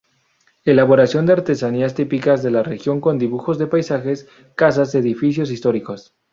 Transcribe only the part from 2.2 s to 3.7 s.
de la región con dibujos de